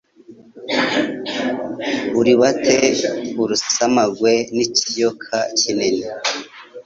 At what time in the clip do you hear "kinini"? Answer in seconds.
5.59-6.05